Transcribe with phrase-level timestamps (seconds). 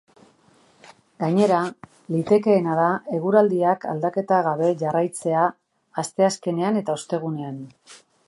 [1.23, 1.57] Gainera,
[2.13, 2.87] litekeena da
[3.19, 5.45] eguraldiak aldaketarik gabe jarraitzea
[6.05, 7.63] asteazkenean eta ostegunean.